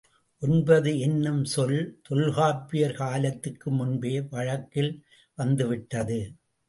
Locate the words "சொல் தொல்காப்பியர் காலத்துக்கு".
1.45-3.71